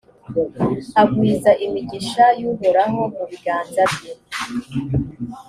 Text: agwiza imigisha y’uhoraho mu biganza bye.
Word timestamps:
agwiza 1.01 1.51
imigisha 1.65 2.25
y’uhoraho 2.39 3.01
mu 3.15 3.23
biganza 3.31 3.81
bye. 3.93 4.13